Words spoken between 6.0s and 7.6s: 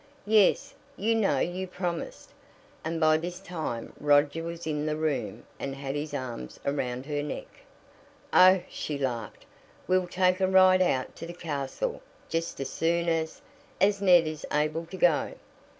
arms around her neck.